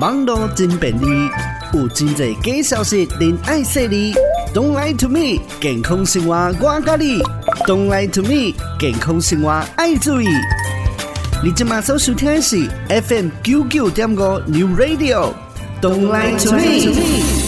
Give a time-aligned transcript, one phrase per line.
[0.00, 1.06] 网络真便利，
[1.72, 4.12] 有真侪假消息，您爱说哩。
[4.52, 7.22] Don't lie to me，健康生活我教你。
[7.64, 10.26] Don't lie to me，健康生活爱注意。
[11.44, 15.32] 你今马上收听的是 FM 九九点五 New Radio。
[15.80, 17.44] Don't lie to me。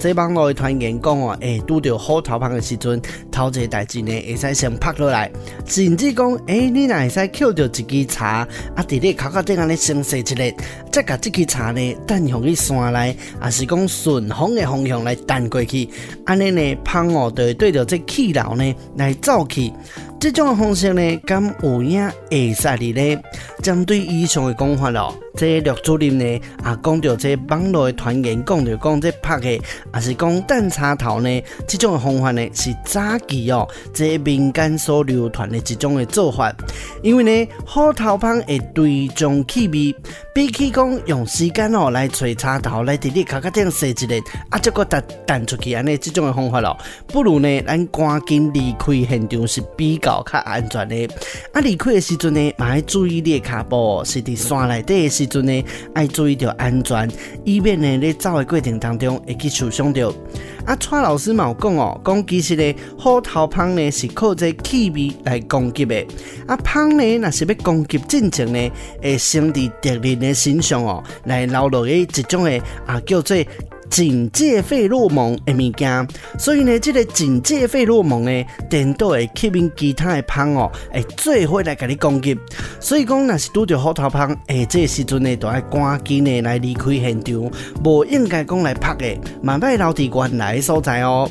[0.00, 3.00] 这帮老的团员讲哦，哎，拄到好头芳的时阵，
[3.34, 5.28] 头一个代志呢，会使先拍落来，
[5.66, 8.46] 甚至讲，哎，你若会使捡到一支茶，
[8.76, 10.34] 啊，伫你口壳顶安尼先洗一下，
[10.92, 15.88] 再甲这支茶呢，等向去山内，也是讲顺风的方向来弹过去，
[16.24, 19.72] 安尼呢，芳哦，就会对着这气流呢来走去。
[20.20, 23.20] 这种方式呢，敢有影会使哩咧？
[23.62, 36.54] 针对以上的讲法咯，这陆主任呢，啊，讲到这网络的传言，讲着讲这拍的，也是讲等插头呢，这种的方法呢，是早记哦，这民间所流传的一种的做法。
[37.02, 39.94] 因为呢，好头芳会对中气味，
[40.34, 46.76] 比起讲用时间哦来吹插头来直直卡卡这样设置的，啊，这个弹弹出去安尼，这种的方法咯，
[47.06, 50.24] 不如呢，咱赶紧离开现场是比较。
[50.24, 51.08] 较安全的，
[51.52, 57.08] 啊，离开的时阵呢，嘛要注意你的骹步，是伫山内底的时阵呢，爱注意着安全，
[57.44, 60.12] 以免呢，你走的过程当中会去受伤着。
[60.66, 66.04] 啊，蔡老师嘛有讲哦，讲其实呢，虎头蜂呢是靠这气味来攻击的，
[66.48, 73.36] 啊，蜂呢若是要攻击进前呢，会先伫敌人的身上哦，来留落去一种的啊叫做。
[73.90, 82.36] 警戒费洛蒙的物件，所以呢，这个警戒费洛蒙呢，颠倒会吸引其他的蜂哦，会做伙来甲你攻击。
[82.80, 87.48] 所以讲，若是拄着虎头蜂，诶，这个时阵呢，都要赶紧的来离开现场，
[87.84, 91.30] 无应该讲来拍的，慢慢留伫原来的所在哦。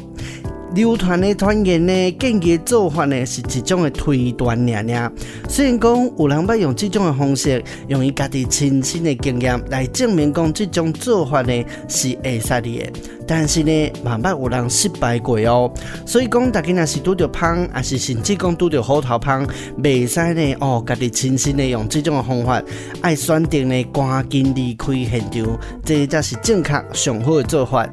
[0.73, 5.11] 流传的传言呢，建议做法呢，是一种的推断尔尔。
[5.47, 12.91] 虽然讲有人要用这种的方式，用伊家己亲身的经验来证明讲这种做法呢是会使的。
[13.25, 15.71] 但是呢，慢慢有人失败过哦。
[16.05, 19.47] 所以讲，大家若是拄着胖，还是甚至讲拄着虎头蜂，
[19.81, 22.61] 袂使呢哦，家己亲身的用这种的方法，
[23.01, 27.87] 爱选定呢赶紧离开现场，这才是正确上好的做法。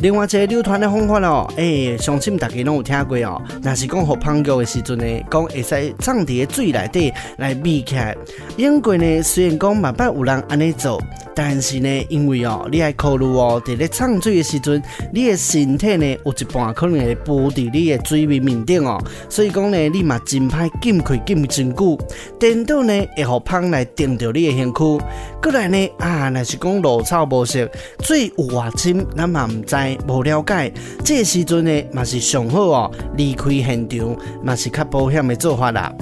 [0.00, 3.40] 另外一个流传的方法哦，诶、欸，相信大家拢有听过哦。
[3.62, 8.16] 若是讲互蜂叫的时阵呢，讲会使藏伫个水内底来密起来。
[8.56, 11.00] 英国呢，虽然讲慢慢有人安尼做，
[11.32, 19.00] 但是呢，因为哦，你爱考虑哦，伫咧藏水的时阵，你的身体呢有一半可能会浮伫你的水面面顶哦。
[19.28, 21.96] 所以讲呢，你嘛真歹进去进真久，
[22.40, 24.98] 颠倒呢会互蜂来叮到你的身躯。
[25.40, 29.76] 过来呢，啊，若是讲落草无色，水有偌深，咱嘛毋知。
[30.08, 30.72] 无了解，
[31.04, 35.92] 这时阵呢，嘛是上好哦，离开现场，嘛是较保险的做法啦。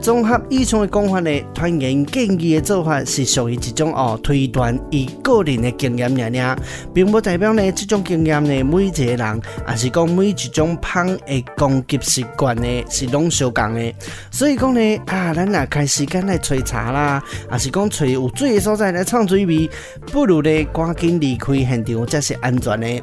[0.00, 6.60] 综合以上的讲法呢，团员建议的做法是属于一种哦推断以个人的经验而已，
[6.94, 13.92] 并不代表呢这种经验呢每一个人，也是讲每一种蜂的攻击习惯呢是拢相共的。
[14.30, 19.68] 所以讲呢，啊，咱若开时间来吹茶啦，也是讲吹有水的所在来创水味，
[20.12, 23.02] 不如呢赶紧离开现场才是安全的。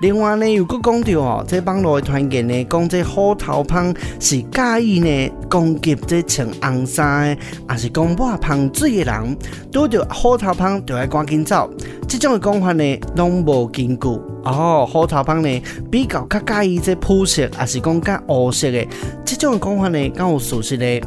[0.00, 9.36] 另外呢，又搁讲到哦，这网络传言呢，讲这虎头蜂是介意呢攻击这穿红衫的，还是讲抹香水的人，
[9.72, 11.68] 拄着虎头蜂就要赶紧走。
[12.06, 14.08] 这种的讲法呢，拢无根据。
[14.44, 18.86] 哦，虎头蜂呢比较较介意这肤色，还是讲较乌色的？
[19.24, 21.00] 这种的讲法呢，较有属实的？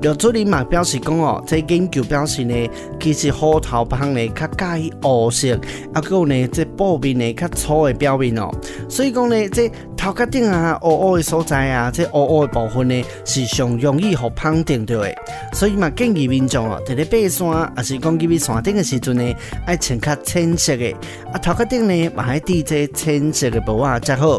[0.00, 2.54] 刘主任嘛表示讲哦，这研究表示呢，
[3.00, 5.54] 其实虎头蜂呢较介意乌色，
[5.92, 8.48] 啊，还有呢这布面呢较粗的表面哦。
[8.88, 9.68] 所以讲呢，这
[10.04, 15.10] 头壳顶啊，乌乌的所在啊，这乌乌的部分呢，是上容易互蜂叮到的。
[15.54, 20.94] 所以嘛，建议民众哦，在咧爬山，还是讲去山顶的时阵呢，爱穿较浅色的，
[21.32, 24.38] 啊，头壳顶呢，嘛爱戴这浅色的帽啊，才好。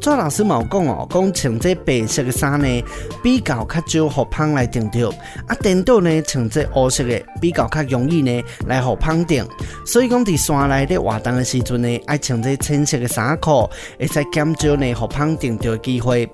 [0.00, 2.82] 赵老师冇讲哦，讲穿这白色的衫呢，
[3.22, 5.10] 比较较少互蜂来顶到，
[5.46, 9.46] 啊，颠倒呢，穿这乌色的，比较较容易呢，来互蜂叮。
[9.84, 16.28] 所以讲，伫山内咧活动的时阵呢，爱穿这浅色的衫裤，会使减少呢互蜂叮到机会。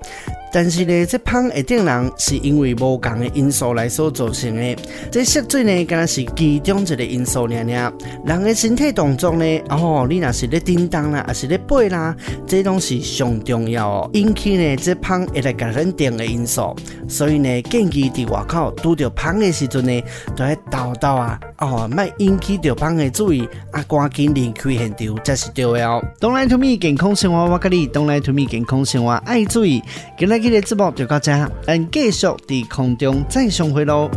[0.51, 4.75] 但是呢，这蜂会叮人是因为无共的因素来所造成的。
[5.11, 7.93] 这色水呢，敢若是其中一个因素尔尔。
[8.25, 12.15] 人的身体动作呢，哦，你若是咧叮当啦，还是咧背啦，
[12.47, 16.75] 这都是上重要哦，引起呢这蜂会来甲咱定的因素。
[17.07, 20.03] 所以呢，建议伫外口拄着蜂的时阵呢，
[20.35, 26.01] 都要叨叨啊，哦，卖引起着蜂的注意，啊，赶紧离开现场才是对的哦。
[26.19, 29.83] Don't lie to me，健康生活我跟你，Don't lie to me，健康生活爱注意，
[30.17, 31.31] 今日的节目就到这，
[31.65, 34.09] 咱继续在空中再相会喽。